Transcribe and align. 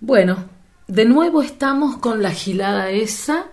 Bueno, 0.00 0.36
de 0.88 1.06
nuevo 1.06 1.40
estamos 1.40 1.96
con 1.96 2.22
la 2.22 2.30
gilada 2.30 2.90
esa. 2.90 3.46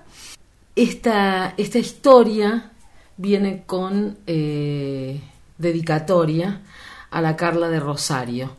Esta, 0.76 1.54
esta 1.56 1.80
historia 1.80 2.72
viene 3.16 3.64
con 3.66 4.18
eh, 4.28 5.22
dedicatoria 5.58 6.62
a 7.12 7.22
la 7.22 7.38
Carla 7.38 7.70
de 7.70 7.80
Rosario, 7.80 8.58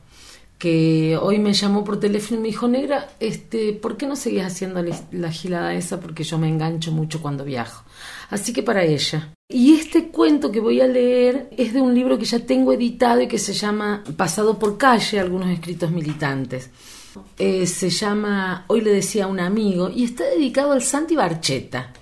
que 0.59 1.19
hoy 1.21 1.39
me 1.39 1.53
llamó 1.53 1.85
por 1.85 2.01
teléfono 2.01 2.39
y 2.39 2.43
me 2.43 2.49
dijo, 2.49 2.69
negra, 2.69 3.11
este, 3.21 3.75
¿por 3.75 3.98
qué 3.98 4.07
no 4.07 4.16
seguías 4.16 4.53
haciendo 4.53 4.82
la 5.11 5.30
gilada 5.30 5.75
esa? 5.75 6.01
Porque 6.01 6.25
yo 6.25 6.39
me 6.39 6.48
engancho 6.48 6.91
mucho 6.91 7.21
cuando 7.21 7.45
viajo. 7.45 7.85
Así 8.30 8.55
que 8.55 8.62
para 8.62 8.82
ella. 8.82 9.35
Y 9.51 9.75
este 9.75 10.09
cuento 10.09 10.51
que 10.51 10.61
voy 10.61 10.80
a 10.80 10.87
leer 10.87 11.51
es 11.59 11.75
de 11.75 11.82
un 11.82 11.95
libro 11.95 12.19
que 12.19 12.25
ya 12.25 12.39
tengo 12.39 12.73
editado 12.73 13.21
y 13.21 13.29
que 13.29 13.39
se 13.39 13.53
llama 13.53 14.03
Pasado 14.16 14.59
por 14.59 14.79
calle, 14.79 15.21
algunos 15.21 15.51
escritos 15.51 15.91
militantes. 15.91 16.71
Eh, 17.39 17.67
se 17.67 17.91
llama 17.91 18.65
Hoy 18.69 18.81
le 18.81 18.93
decía 18.93 19.25
a 19.25 19.29
un 19.29 19.41
amigo 19.41 19.91
y 19.91 20.05
está 20.05 20.25
dedicado 20.25 20.72
al 20.72 20.82
Santi 20.82 21.14
Barcheta. 21.17 21.93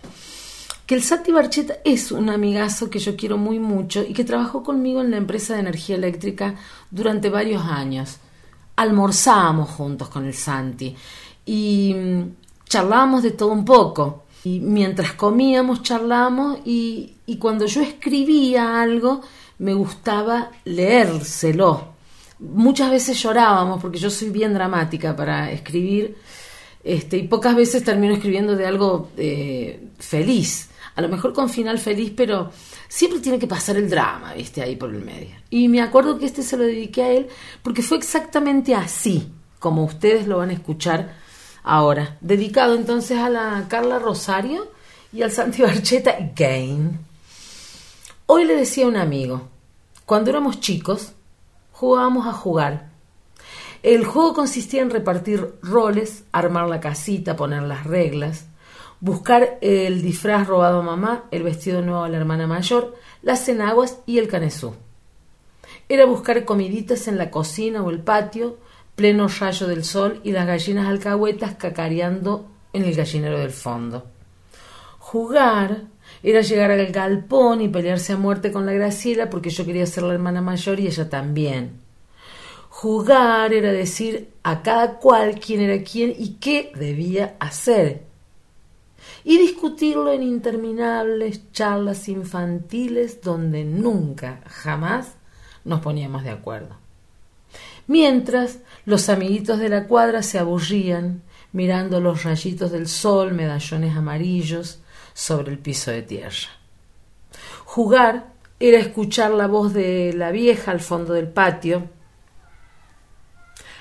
Que 0.86 0.94
el 0.94 1.02
Santi 1.02 1.32
Barcheta 1.32 1.76
es 1.84 2.12
un 2.12 2.28
amigazo 2.30 2.90
que 2.90 2.98
yo 2.98 3.16
quiero 3.16 3.36
muy 3.36 3.58
mucho 3.58 4.02
y 4.02 4.12
que 4.12 4.24
trabajó 4.24 4.62
conmigo 4.62 5.00
en 5.00 5.10
la 5.10 5.16
empresa 5.16 5.54
de 5.54 5.60
energía 5.60 5.96
eléctrica 5.96 6.54
durante 6.90 7.30
varios 7.30 7.62
años. 7.64 8.16
Almorzábamos 8.76 9.70
juntos 9.70 10.08
con 10.08 10.26
el 10.26 10.34
Santi 10.34 10.94
y 11.44 11.94
mm, 11.94 12.22
charlábamos 12.68 13.22
de 13.22 13.32
todo 13.32 13.52
un 13.52 13.64
poco. 13.64 14.24
Y 14.44 14.58
mientras 14.60 15.12
comíamos, 15.12 15.82
charlábamos 15.82 16.58
y, 16.64 17.14
y 17.26 17.36
cuando 17.36 17.66
yo 17.66 17.80
escribía 17.80 18.80
algo, 18.80 19.20
me 19.58 19.72
gustaba 19.74 20.50
leérselo 20.64 21.91
muchas 22.42 22.90
veces 22.90 23.22
llorábamos 23.22 23.80
porque 23.80 23.98
yo 23.98 24.10
soy 24.10 24.30
bien 24.30 24.52
dramática 24.52 25.14
para 25.14 25.50
escribir 25.50 26.16
este, 26.84 27.16
y 27.16 27.28
pocas 27.28 27.54
veces 27.54 27.84
termino 27.84 28.14
escribiendo 28.14 28.56
de 28.56 28.66
algo 28.66 29.10
eh, 29.16 29.88
feliz, 29.98 30.68
a 30.96 31.00
lo 31.00 31.08
mejor 31.08 31.32
con 31.32 31.48
final 31.48 31.78
feliz, 31.78 32.12
pero 32.16 32.50
siempre 32.88 33.20
tiene 33.20 33.38
que 33.38 33.46
pasar 33.46 33.76
el 33.76 33.88
drama, 33.88 34.34
viste, 34.34 34.60
ahí 34.60 34.76
por 34.76 34.90
el 34.92 35.04
medio. 35.04 35.36
Y 35.48 35.68
me 35.68 35.80
acuerdo 35.80 36.18
que 36.18 36.26
este 36.26 36.42
se 36.42 36.56
lo 36.56 36.64
dediqué 36.64 37.02
a 37.02 37.12
él 37.12 37.28
porque 37.62 37.82
fue 37.82 37.98
exactamente 37.98 38.74
así, 38.74 39.28
como 39.60 39.84
ustedes 39.84 40.26
lo 40.26 40.38
van 40.38 40.50
a 40.50 40.54
escuchar 40.54 41.14
ahora, 41.62 42.18
dedicado 42.20 42.74
entonces 42.74 43.18
a 43.18 43.30
la 43.30 43.66
Carla 43.68 44.00
Rosario 44.00 44.72
y 45.12 45.22
al 45.22 45.30
Santi 45.30 45.62
Barcheta 45.62 46.16
Gain. 46.34 46.98
Hoy 48.26 48.44
le 48.44 48.56
decía 48.56 48.86
a 48.86 48.88
un 48.88 48.96
amigo, 48.96 49.48
cuando 50.04 50.30
éramos 50.30 50.58
chicos, 50.58 51.12
jugábamos 51.72 52.26
a 52.26 52.32
jugar. 52.32 52.90
El 53.82 54.04
juego 54.04 54.34
consistía 54.34 54.82
en 54.82 54.90
repartir 54.90 55.54
roles, 55.62 56.24
armar 56.30 56.68
la 56.68 56.78
casita, 56.78 57.34
poner 57.34 57.62
las 57.62 57.84
reglas, 57.84 58.46
buscar 59.00 59.58
el 59.60 60.00
disfraz 60.00 60.46
robado 60.46 60.78
a 60.78 60.82
mamá, 60.82 61.24
el 61.32 61.42
vestido 61.42 61.82
nuevo 61.82 62.04
a 62.04 62.08
la 62.08 62.18
hermana 62.18 62.46
mayor, 62.46 62.94
las 63.22 63.48
enaguas 63.48 63.98
y 64.06 64.18
el 64.18 64.28
canesú. 64.28 64.74
Era 65.88 66.04
buscar 66.06 66.44
comiditas 66.44 67.08
en 67.08 67.18
la 67.18 67.30
cocina 67.30 67.82
o 67.82 67.90
el 67.90 68.00
patio, 68.00 68.58
pleno 68.94 69.26
rayo 69.26 69.66
del 69.66 69.84
sol 69.84 70.20
y 70.22 70.30
las 70.30 70.46
gallinas 70.46 70.86
alcahuetas 70.86 71.56
cacareando 71.56 72.46
en 72.72 72.84
el 72.84 72.94
gallinero 72.94 73.40
del 73.40 73.50
fondo. 73.50 74.06
Jugar 74.98 75.82
era 76.22 76.40
llegar 76.40 76.70
al 76.70 76.86
galpón 76.92 77.60
y 77.60 77.68
pelearse 77.68 78.12
a 78.12 78.16
muerte 78.16 78.52
con 78.52 78.66
la 78.66 78.72
Graciela 78.72 79.28
porque 79.28 79.50
yo 79.50 79.64
quería 79.64 79.86
ser 79.86 80.04
la 80.04 80.14
hermana 80.14 80.40
mayor 80.40 80.78
y 80.78 80.86
ella 80.86 81.08
también. 81.08 81.80
Jugar 82.68 83.52
era 83.52 83.72
decir 83.72 84.30
a 84.42 84.62
cada 84.62 84.98
cual 84.98 85.38
quién 85.38 85.60
era 85.60 85.82
quién 85.82 86.14
y 86.16 86.34
qué 86.34 86.72
debía 86.74 87.36
hacer. 87.38 88.04
Y 89.24 89.38
discutirlo 89.38 90.12
en 90.12 90.22
interminables 90.22 91.52
charlas 91.52 92.08
infantiles 92.08 93.20
donde 93.20 93.64
nunca, 93.64 94.40
jamás 94.46 95.14
nos 95.64 95.80
poníamos 95.80 96.24
de 96.24 96.30
acuerdo. 96.30 96.76
Mientras 97.86 98.60
los 98.84 99.08
amiguitos 99.08 99.58
de 99.58 99.68
la 99.68 99.86
cuadra 99.86 100.22
se 100.22 100.38
aburrían 100.38 101.22
mirando 101.52 102.00
los 102.00 102.24
rayitos 102.24 102.72
del 102.72 102.88
sol, 102.88 103.32
medallones 103.32 103.94
amarillos, 103.96 104.80
sobre 105.14 105.52
el 105.52 105.58
piso 105.58 105.90
de 105.90 106.02
tierra. 106.02 106.48
Jugar 107.64 108.26
era 108.60 108.78
escuchar 108.78 109.32
la 109.32 109.46
voz 109.46 109.72
de 109.72 110.12
la 110.14 110.30
vieja 110.30 110.70
al 110.70 110.80
fondo 110.80 111.14
del 111.14 111.28
patio, 111.28 111.88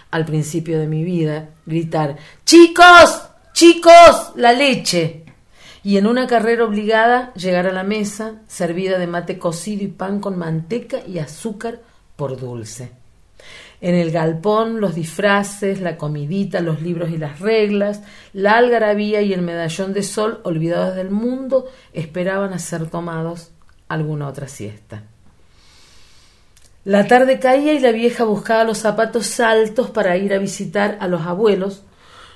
al 0.10 0.26
principio 0.26 0.80
de 0.80 0.88
mi 0.88 1.04
vida, 1.04 1.50
gritar 1.66 2.18
Chicos, 2.46 3.22
chicos, 3.54 4.34
la 4.36 4.54
leche. 4.54 5.26
Y 5.84 5.98
en 5.98 6.06
una 6.06 6.28
carrera 6.28 6.66
obligada 6.66 7.34
llegar 7.34 7.66
a 7.66 7.72
la 7.72 7.84
mesa, 7.84 8.42
servida 8.48 9.00
de 9.00 9.08
mate 9.08 9.40
cocido 9.40 9.84
y 9.84 9.88
pan 9.88 10.20
con 10.20 10.38
manteca 10.38 11.00
y 11.08 11.18
azúcar 11.20 11.82
por 12.16 12.40
dulce. 12.40 13.01
En 13.82 13.96
el 13.96 14.12
galpón, 14.12 14.80
los 14.80 14.94
disfraces, 14.94 15.82
la 15.82 15.98
comidita, 15.98 16.62
los 16.62 16.82
libros 16.82 17.10
y 17.10 17.18
las 17.18 17.40
reglas, 17.40 18.02
la 18.32 18.58
algarabía 18.58 19.22
y 19.22 19.34
el 19.34 19.42
medallón 19.42 19.94
de 19.94 20.04
sol, 20.04 20.40
olvidados 20.44 20.96
del 20.96 21.10
mundo, 21.10 21.68
esperaban 21.94 22.54
a 22.54 22.60
ser 22.60 22.88
tomados 22.88 23.52
alguna 23.88 24.28
otra 24.28 24.48
siesta. 24.48 25.04
La 26.84 27.08
tarde 27.08 27.40
caía 27.40 27.74
y 27.74 27.80
la 27.80 27.92
vieja 27.92 28.24
buscaba 28.24 28.64
los 28.64 28.80
zapatos 28.80 29.40
altos 29.40 29.90
para 29.90 30.18
ir 30.18 30.34
a 30.34 30.40
visitar 30.40 30.98
a 31.00 31.08
los 31.08 31.22
abuelos. 31.22 31.84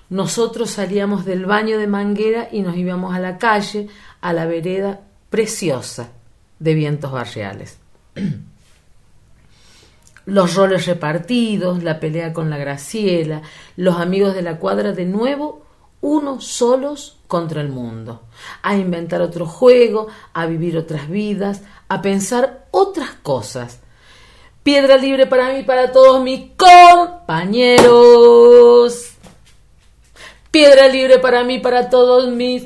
Nosotros 0.09 0.69
salíamos 0.72 1.25
del 1.25 1.45
baño 1.45 1.79
de 1.79 1.87
manguera 1.87 2.49
y 2.51 2.61
nos 2.61 2.75
íbamos 2.75 3.16
a 3.16 3.19
la 3.19 3.37
calle, 3.37 3.87
a 4.22 4.33
la 4.33 4.45
vereda 4.45 5.01
preciosa 5.29 6.09
de 6.59 6.73
vientos 6.75 7.11
barriales. 7.11 7.77
los 10.25 10.56
roles 10.56 10.86
repartidos, 10.86 11.84
la 11.84 12.00
pelea 12.00 12.34
con 12.34 12.50
la 12.50 12.58
Graciela, 12.58 13.41
los 13.75 13.97
amigos 13.97 14.34
de 14.34 14.41
la 14.41 14.58
cuadra 14.58 14.91
de 14.91 15.06
nuevo, 15.06 15.63
unos 16.02 16.46
solos 16.46 17.18
contra 17.28 17.62
el 17.62 17.69
mundo, 17.69 18.24
a 18.62 18.75
inventar 18.75 19.22
otro 19.22 19.46
juego, 19.46 20.08
a 20.34 20.46
vivir 20.46 20.78
otras 20.78 21.09
vidas, 21.09 21.62
a 21.88 22.02
pensar 22.02 22.66
otras 22.72 23.12
cosas. 23.24 23.80
Piedra 24.64 24.97
libre 24.97 25.28
para 25.28 25.53
mí, 25.53 25.64
para 25.64 25.91
todos 25.91 26.24
mis 26.24 26.52
compañeros. 26.58 27.85
Piedra 30.50 30.88
libre 30.88 31.19
para 31.19 31.44
mí, 31.44 31.59
para 31.59 31.90
todos 31.90 32.30
mis 32.30 32.66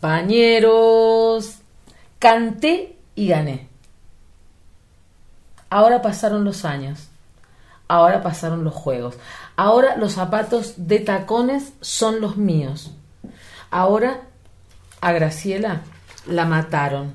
compañeros. 0.00 1.58
Canté 2.18 2.96
y 3.14 3.28
gané. 3.28 3.69
Ahora 5.70 6.02
pasaron 6.02 6.44
los 6.44 6.64
años, 6.64 7.08
ahora 7.86 8.22
pasaron 8.22 8.64
los 8.64 8.74
juegos, 8.74 9.14
ahora 9.56 9.96
los 9.96 10.14
zapatos 10.14 10.74
de 10.76 10.98
tacones 10.98 11.72
son 11.80 12.20
los 12.20 12.36
míos. 12.36 12.90
Ahora 13.70 14.22
a 15.00 15.12
Graciela 15.12 15.82
la 16.26 16.44
mataron. 16.44 17.12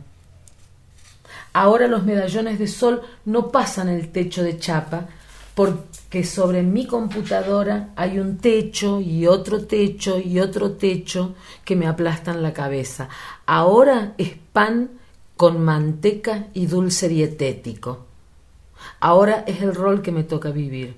Ahora 1.51 1.87
los 1.87 2.03
medallones 2.03 2.57
de 2.59 2.67
sol 2.67 3.01
no 3.25 3.49
pasan 3.49 3.89
el 3.89 4.11
techo 4.11 4.41
de 4.41 4.57
chapa 4.57 5.07
porque 5.53 6.23
sobre 6.25 6.63
mi 6.63 6.85
computadora 6.85 7.89
hay 7.95 8.19
un 8.19 8.37
techo 8.37 8.99
y 8.99 9.25
otro 9.25 9.65
techo 9.65 10.19
y 10.19 10.39
otro 10.39 10.71
techo 10.73 11.35
que 11.63 11.75
me 11.75 11.87
aplastan 11.87 12.43
la 12.43 12.53
cabeza. 12.53 13.07
Ahora 13.45 14.13
es 14.17 14.33
pan 14.51 14.91
con 15.37 15.63
manteca 15.63 16.47
y 16.53 16.65
dulce 16.65 17.07
dietético. 17.07 18.05
Ahora 18.99 19.43
es 19.47 19.61
el 19.61 19.75
rol 19.75 20.01
que 20.01 20.11
me 20.11 20.23
toca 20.23 20.51
vivir. 20.51 20.95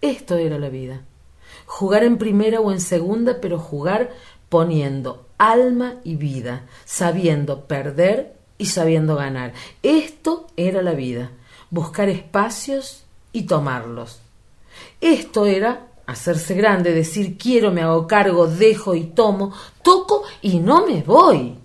Esto 0.00 0.36
era 0.36 0.58
la 0.58 0.68
vida. 0.68 1.02
Jugar 1.66 2.04
en 2.04 2.18
primera 2.18 2.60
o 2.60 2.70
en 2.72 2.80
segunda, 2.80 3.40
pero 3.40 3.58
jugar 3.58 4.10
poniendo 4.48 5.26
alma 5.38 5.96
y 6.04 6.16
vida, 6.16 6.66
sabiendo 6.84 7.64
perder 7.64 8.36
y 8.58 8.66
sabiendo 8.66 9.16
ganar. 9.16 9.52
Esto 9.82 10.46
era 10.56 10.82
la 10.82 10.92
vida. 10.92 11.30
Buscar 11.70 12.08
espacios 12.08 13.04
y 13.32 13.42
tomarlos. 13.42 14.20
Esto 15.00 15.46
era 15.46 15.88
hacerse 16.06 16.54
grande, 16.54 16.92
decir 16.92 17.36
quiero, 17.36 17.72
me 17.72 17.82
hago 17.82 18.06
cargo, 18.06 18.46
dejo 18.46 18.94
y 18.94 19.04
tomo, 19.04 19.52
toco 19.82 20.22
y 20.40 20.58
no 20.60 20.86
me 20.86 21.02
voy. 21.02 21.58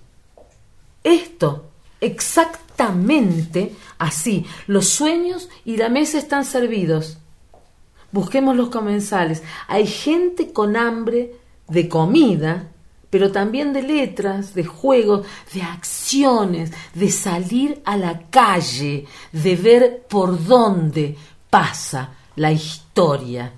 Esto 1.03 1.65
exactamente 1.99 3.75
así. 4.01 4.45
Los 4.67 4.89
sueños 4.89 5.47
y 5.63 5.77
la 5.77 5.87
mesa 5.87 6.17
están 6.17 6.43
servidos. 6.43 7.19
Busquemos 8.11 8.55
los 8.55 8.69
comensales. 8.69 9.43
Hay 9.67 9.87
gente 9.87 10.51
con 10.51 10.75
hambre 10.75 11.35
de 11.67 11.87
comida, 11.87 12.67
pero 13.09 13.31
también 13.31 13.73
de 13.73 13.83
letras, 13.83 14.53
de 14.53 14.65
juegos, 14.65 15.25
de 15.53 15.61
acciones, 15.61 16.71
de 16.93 17.11
salir 17.11 17.81
a 17.85 17.95
la 17.95 18.23
calle, 18.29 19.05
de 19.31 19.55
ver 19.55 20.03
por 20.09 20.43
dónde 20.43 21.15
pasa 21.49 22.15
la 22.35 22.51
historia. 22.51 23.53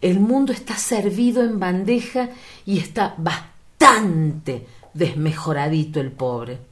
El 0.00 0.20
mundo 0.20 0.52
está 0.52 0.76
servido 0.76 1.42
en 1.42 1.58
bandeja 1.58 2.30
y 2.64 2.78
está 2.78 3.14
bastante 3.18 4.66
desmejoradito 4.94 6.00
el 6.00 6.12
pobre. 6.12 6.69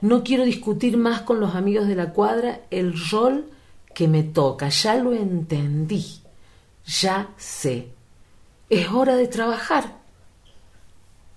No 0.00 0.22
quiero 0.22 0.44
discutir 0.44 0.96
más 0.96 1.22
con 1.22 1.40
los 1.40 1.54
amigos 1.54 1.86
de 1.86 1.96
la 1.96 2.12
cuadra 2.12 2.60
el 2.70 2.94
rol 3.10 3.50
que 3.94 4.08
me 4.08 4.22
toca. 4.22 4.68
Ya 4.68 4.96
lo 4.96 5.12
entendí. 5.12 6.20
Ya 6.84 7.28
sé. 7.36 7.88
Es 8.68 8.88
hora 8.88 9.16
de 9.16 9.28
trabajar. 9.28 9.98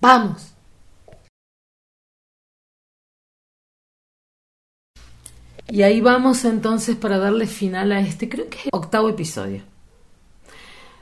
Vamos. 0.00 0.54
Y 5.68 5.82
ahí 5.82 6.00
vamos 6.00 6.44
entonces 6.44 6.94
para 6.96 7.18
darle 7.18 7.46
final 7.46 7.90
a 7.92 8.00
este, 8.00 8.28
creo 8.28 8.48
que 8.48 8.58
es 8.58 8.64
el 8.66 8.70
octavo 8.72 9.08
episodio. 9.08 9.62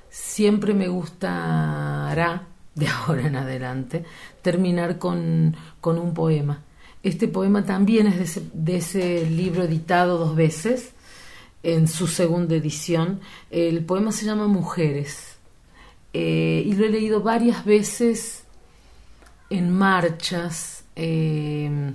Siempre 0.08 0.72
me 0.72 0.88
gustará, 0.88 2.46
de 2.74 2.88
ahora 2.88 3.26
en 3.26 3.36
adelante, 3.36 4.04
terminar 4.40 4.98
con, 4.98 5.56
con 5.80 5.98
un 5.98 6.14
poema. 6.14 6.62
Este 7.02 7.28
poema 7.28 7.64
también 7.64 8.06
es 8.06 8.40
de 8.52 8.76
ese, 8.76 9.26
libro 9.26 9.64
editado 9.64 10.18
dos 10.18 10.36
veces, 10.36 10.92
en 11.62 11.88
su 11.88 12.06
segunda 12.06 12.54
edición. 12.56 13.20
El 13.50 13.84
poema 13.84 14.12
se 14.12 14.26
llama 14.26 14.46
Mujeres 14.46 15.36
eh, 16.12 16.62
y 16.66 16.74
lo 16.74 16.84
he 16.84 16.90
leído 16.90 17.22
varias 17.22 17.64
veces 17.64 18.44
en 19.50 19.70
marchas. 19.70 20.84
Eh, 20.96 21.92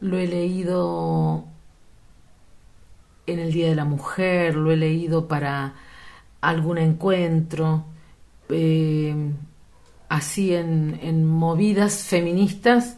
lo 0.00 0.18
he 0.18 0.26
leído 0.26 1.44
en 3.26 3.38
el 3.38 3.52
Día 3.52 3.68
de 3.68 3.74
la 3.74 3.84
Mujer, 3.84 4.56
lo 4.56 4.72
he 4.72 4.76
leído 4.76 5.28
para 5.28 5.74
algún 6.40 6.78
encuentro, 6.78 7.84
eh, 8.48 9.14
así 10.08 10.54
en, 10.54 11.24
movidas 11.24 12.04
feministas, 12.04 12.96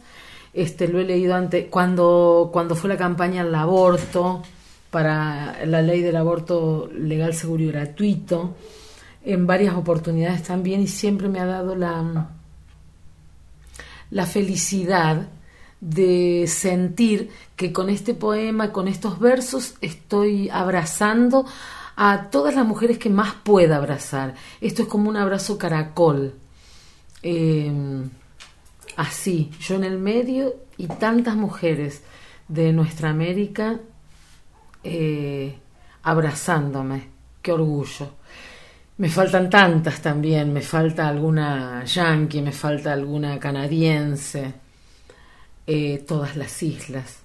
este, 0.53 0.87
lo 0.87 0.99
he 0.99 1.03
leído 1.03 1.35
antes, 1.35 1.67
cuando, 1.69 2.49
cuando 2.53 2.75
fue 2.75 2.89
la 2.89 2.97
campaña 2.97 3.41
al 3.41 3.53
aborto, 3.55 4.43
para 4.89 5.65
la 5.65 5.81
ley 5.81 6.01
del 6.01 6.15
aborto 6.15 6.89
legal, 6.93 7.33
seguro 7.33 7.63
y 7.63 7.67
gratuito, 7.67 8.55
en 9.25 9.47
varias 9.47 9.75
oportunidades 9.75 10.43
también, 10.43 10.81
y 10.81 10.87
siempre 10.87 11.29
me 11.29 11.39
ha 11.39 11.45
dado 11.45 11.75
la, 11.75 12.29
la 14.11 14.25
felicidad 14.27 15.27
de 15.81 16.45
sentir 16.47 17.31
que 17.55 17.73
con 17.73 17.89
este 17.89 18.13
poema, 18.13 18.71
con 18.71 18.87
estos 18.87 19.19
versos, 19.19 19.75
estoy 19.81 20.49
abrazando 20.49 21.45
a 21.95 22.29
todas 22.29 22.55
las 22.55 22.65
mujeres 22.65 22.97
que 22.97 23.09
más 23.09 23.33
pueda 23.43 23.77
abrazar. 23.77 24.35
Esto 24.61 24.83
es 24.83 24.87
como 24.87 25.09
un 25.09 25.17
abrazo 25.17 25.57
caracol. 25.57 26.35
Em, 27.21 28.09
así, 28.97 29.51
yo 29.59 29.75
en 29.75 29.83
el 29.83 29.97
medio 29.97 30.55
y 30.77 30.87
tantas 30.87 31.35
mujeres 31.35 32.01
de 32.47 32.73
nuestra 32.73 33.09
América 33.09 33.79
eh, 34.83 35.57
abrazándome. 36.03 37.09
Qué 37.41 37.51
orgullo. 37.51 38.09
Me 38.97 39.09
faltan 39.09 39.49
tantas 39.49 40.01
también, 40.01 40.53
me 40.53 40.61
falta 40.61 41.07
alguna 41.07 41.83
yankee, 41.83 42.41
me 42.41 42.51
falta 42.51 42.93
alguna 42.93 43.39
canadiense 43.39 44.53
eh, 45.65 46.03
todas 46.07 46.35
las 46.35 46.61
islas, 46.61 47.19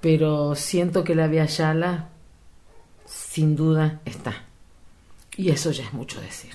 pero 0.00 0.54
siento 0.54 1.02
que 1.02 1.14
la 1.14 1.28
Via 1.28 1.46
Yala 1.46 2.08
sin 3.06 3.56
duda 3.56 4.00
está. 4.04 4.34
Y 5.36 5.50
eso 5.50 5.70
ya 5.70 5.84
es 5.84 5.92
mucho 5.94 6.20
decir. 6.20 6.54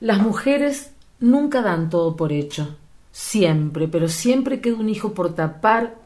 Las 0.00 0.18
mujeres 0.18 0.92
nunca 1.24 1.62
dan 1.62 1.90
todo 1.90 2.16
por 2.16 2.32
hecho, 2.32 2.76
siempre, 3.12 3.88
pero 3.88 4.08
siempre 4.08 4.60
queda 4.60 4.76
un 4.76 4.88
hijo 4.88 5.14
por 5.14 5.34
tapar, 5.34 5.96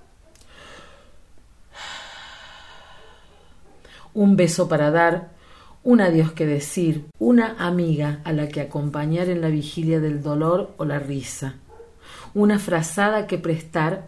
un 4.14 4.36
beso 4.36 4.68
para 4.68 4.90
dar, 4.90 5.30
un 5.84 6.00
adiós 6.00 6.32
que 6.32 6.46
decir, 6.46 7.06
una 7.18 7.56
amiga 7.58 8.20
a 8.24 8.32
la 8.32 8.48
que 8.48 8.60
acompañar 8.60 9.28
en 9.28 9.40
la 9.40 9.48
vigilia 9.48 10.00
del 10.00 10.22
dolor 10.22 10.74
o 10.76 10.84
la 10.84 10.98
risa 10.98 11.54
una 12.34 12.58
frazada 12.58 13.26
que 13.26 13.38
prestar, 13.38 14.06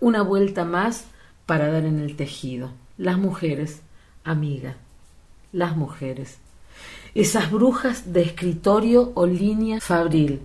una 0.00 0.22
vuelta 0.22 0.64
más 0.64 1.04
para 1.46 1.70
dar 1.70 1.84
en 1.84 2.00
el 2.00 2.16
tejido. 2.16 2.70
Las 2.96 3.18
mujeres, 3.18 3.82
amiga, 4.24 4.76
las 5.52 5.76
mujeres. 5.76 6.38
Esas 7.14 7.50
brujas 7.50 8.12
de 8.12 8.22
escritorio 8.22 9.12
o 9.14 9.26
línea 9.26 9.80
fabril, 9.80 10.40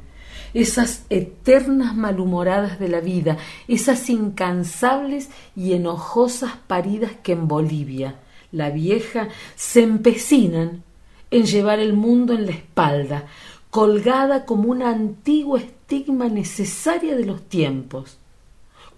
esas 0.54 1.06
eternas 1.10 1.96
malhumoradas 1.96 2.80
de 2.80 2.88
la 2.88 3.00
vida, 3.00 3.38
esas 3.68 4.10
incansables 4.10 5.30
y 5.56 5.74
enojosas 5.74 6.54
paridas 6.68 7.12
que 7.24 7.34
en 7.34 7.48
Bolivia, 7.48 8.20
la 8.52 8.70
vieja, 8.70 9.30
se 9.56 9.82
empecinan 9.82 10.84
en 11.32 11.46
llevar 11.46 11.80
el 11.80 11.94
mundo 11.94 12.34
en 12.34 12.46
la 12.46 12.52
espalda, 12.52 13.26
colgada 13.72 14.46
como 14.46 14.70
una 14.70 14.92
antigua 14.92 15.60
estigma 15.60 16.28
necesaria 16.28 17.16
de 17.16 17.26
los 17.26 17.42
tiempos, 17.50 18.18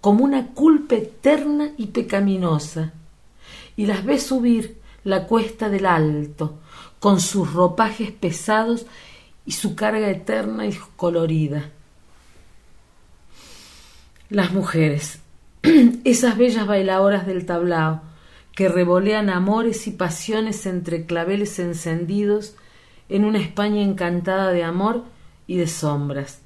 como 0.02 0.26
una 0.26 0.48
culpa 0.48 0.96
eterna 0.96 1.70
y 1.78 1.88
pecaminosa, 1.88 2.92
y 3.78 3.86
las 3.86 4.04
ve 4.04 4.20
subir 4.20 4.78
la 5.06 5.28
cuesta 5.28 5.70
del 5.70 5.86
alto, 5.86 6.60
con 7.06 7.22
sus 7.22 7.54
ropajes 7.54 8.10
pesados 8.10 8.88
y 9.46 9.52
su 9.52 9.76
carga 9.76 10.10
eterna 10.10 10.66
y 10.66 10.76
colorida. 10.96 11.70
Las 14.28 14.52
mujeres, 14.52 15.20
esas 16.04 16.36
bellas 16.36 16.66
bailadoras 16.66 17.28
del 17.28 17.46
tablao, 17.46 18.02
que 18.56 18.70
revolean 18.70 19.30
amores 19.30 19.86
y 19.86 19.92
pasiones 19.92 20.66
entre 20.66 21.06
claveles 21.06 21.60
encendidos 21.60 22.56
en 23.08 23.24
una 23.24 23.38
España 23.38 23.84
encantada 23.84 24.52
de 24.52 24.64
amor 24.64 25.04
y 25.46 25.58
de 25.58 25.68
sombras. 25.68 26.42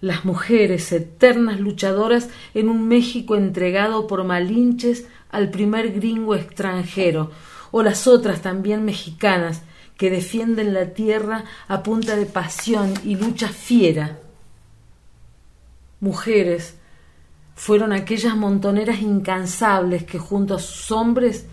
Las 0.00 0.24
mujeres 0.24 0.92
eternas 0.92 1.58
luchadoras 1.58 2.28
en 2.54 2.68
un 2.68 2.86
México 2.86 3.34
entregado 3.34 4.06
por 4.06 4.22
malinches 4.22 5.08
al 5.28 5.50
primer 5.50 5.90
gringo 5.90 6.36
extranjero, 6.36 7.32
o 7.72 7.82
las 7.82 8.06
otras 8.06 8.42
también 8.42 8.84
mexicanas 8.84 9.62
que 10.02 10.10
defienden 10.10 10.74
la 10.74 10.86
tierra 10.86 11.44
a 11.68 11.84
punta 11.84 12.16
de 12.16 12.26
pasión 12.26 12.92
y 13.04 13.14
lucha 13.14 13.46
fiera. 13.46 14.18
Mujeres 16.00 16.74
fueron 17.54 17.92
aquellas 17.92 18.34
montoneras 18.34 19.00
incansables 19.00 20.02
que 20.02 20.18
junto 20.18 20.56
a 20.56 20.58
sus 20.58 20.90
hombres 20.90 21.46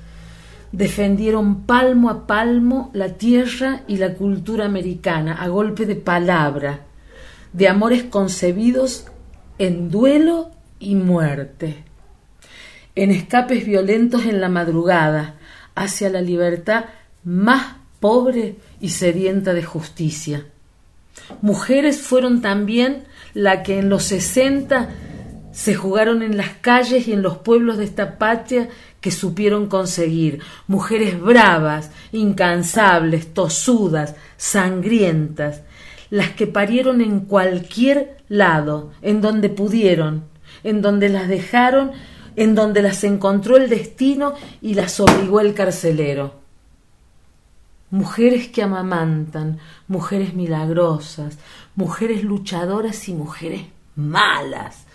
defendieron 0.71 1.67
palmo 1.67 2.09
a 2.09 2.25
palmo 2.25 2.89
la 2.93 3.09
tierra 3.09 3.83
y 3.85 3.97
la 3.97 4.15
cultura 4.15 4.65
americana 4.65 5.35
a 5.35 5.47
golpe 5.47 5.85
de 5.85 5.97
palabra, 5.97 6.87
de 7.53 7.67
amores 7.67 8.05
concebidos 8.05 9.05
en 9.59 9.91
duelo 9.91 10.49
y 10.79 10.95
muerte, 10.95 11.83
en 12.95 13.11
escapes 13.11 13.63
violentos 13.63 14.25
en 14.25 14.41
la 14.41 14.49
madrugada 14.49 15.35
hacia 15.75 16.09
la 16.09 16.21
libertad 16.21 16.85
más 17.23 17.78
pobre 17.99 18.55
y 18.79 18.89
sedienta 18.89 19.53
de 19.53 19.63
justicia. 19.63 20.45
Mujeres 21.41 21.99
fueron 22.01 22.41
también 22.41 23.03
la 23.33 23.63
que 23.63 23.79
en 23.79 23.89
los 23.89 24.03
sesenta 24.03 24.89
se 25.51 25.75
jugaron 25.75 26.21
en 26.21 26.37
las 26.37 26.51
calles 26.61 27.07
y 27.07 27.13
en 27.13 27.21
los 27.21 27.37
pueblos 27.37 27.77
de 27.77 27.85
esta 27.85 28.17
patria 28.17 28.69
que 29.01 29.11
supieron 29.11 29.67
conseguir, 29.67 30.39
mujeres 30.67 31.19
bravas, 31.19 31.91
incansables, 32.11 33.33
tosudas, 33.33 34.15
sangrientas, 34.37 35.61
las 36.09 36.31
que 36.31 36.47
parieron 36.47 37.01
en 37.01 37.21
cualquier 37.21 38.17
lado, 38.27 38.91
en 39.01 39.21
donde 39.21 39.49
pudieron, 39.49 40.25
en 40.63 40.81
donde 40.81 41.09
las 41.09 41.27
dejaron, 41.27 41.91
en 42.35 42.55
donde 42.55 42.81
las 42.81 43.03
encontró 43.03 43.57
el 43.57 43.69
destino 43.69 44.33
y 44.61 44.73
las 44.73 44.99
obligó 44.99 45.39
el 45.41 45.53
carcelero. 45.53 46.38
Mujeres 47.91 48.49
que 48.49 48.61
amamantan, 48.61 49.59
mujeres 49.87 50.33
milagrosas, 50.33 51.37
mujeres 51.75 52.23
luchadoras 52.23 53.09
y 53.09 53.13
mujeres 53.13 53.61
malas, 53.95 54.85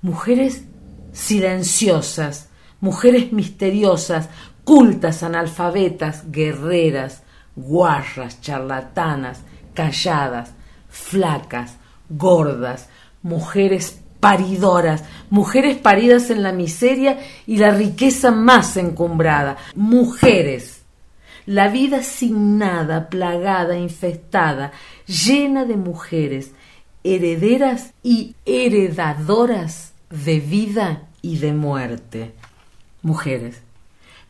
mujeres 0.00 0.64
silenciosas, 1.12 2.48
mujeres 2.80 3.32
misteriosas, 3.32 4.28
cultas, 4.64 5.22
analfabetas, 5.22 6.30
guerreras, 6.30 7.22
guarras, 7.56 8.40
charlatanas, 8.40 9.40
calladas, 9.74 10.52
flacas, 10.88 11.76
gordas, 12.08 12.88
mujeres 13.22 14.00
paridoras, 14.20 15.04
mujeres 15.30 15.76
paridas 15.76 16.30
en 16.30 16.42
la 16.42 16.52
miseria 16.52 17.18
y 17.46 17.58
la 17.58 17.70
riqueza 17.70 18.30
más 18.30 18.76
encumbrada, 18.76 19.56
mujeres 19.74 20.75
la 21.46 21.68
vida 21.68 22.02
sin 22.02 22.58
nada, 22.58 23.08
plagada, 23.08 23.78
infestada, 23.78 24.72
llena 25.06 25.64
de 25.64 25.76
mujeres, 25.76 26.50
herederas 27.04 27.94
y 28.02 28.34
heredadoras 28.44 29.92
de 30.10 30.40
vida 30.40 31.02
y 31.22 31.38
de 31.38 31.52
muerte. 31.52 32.32
Mujeres, 33.02 33.62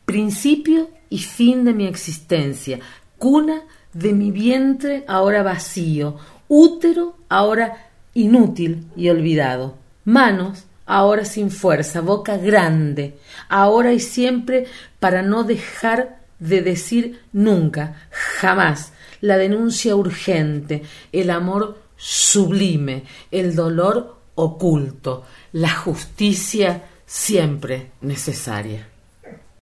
principio 0.05 0.91
y 1.09 1.19
fin 1.19 1.65
de 1.65 1.73
mi 1.73 1.87
existencia, 1.87 2.81
cuna 3.19 3.63
de 3.95 4.13
mi 4.13 4.31
vientre 4.31 5.05
ahora 5.09 5.43
vacío, 5.43 6.17
útero 6.49 7.17
ahora 7.31 7.89
inútil 8.13 8.87
y 8.95 9.09
olvidado, 9.09 9.75
manos 10.05 10.65
ahora 10.85 11.25
sin 11.25 11.51
fuerza, 11.51 12.01
boca 12.01 12.37
grande, 12.37 13.19
ahora 13.49 13.93
y 13.93 14.01
siempre 14.01 14.67
para 15.01 15.23
no 15.23 15.43
dejar 15.43 16.26
de 16.39 16.63
decir 16.63 17.21
nunca, 17.33 18.09
jamás, 18.11 18.93
la 19.21 19.37
denuncia 19.37 19.97
urgente, 19.97 20.83
el 21.13 21.31
amor 21.31 21.83
sublime, 21.97 23.05
el 23.31 23.55
dolor 23.55 24.17
oculto, 24.35 25.25
la 25.53 25.71
justicia 25.71 26.85
siempre 27.07 27.93
necesaria. 28.01 28.89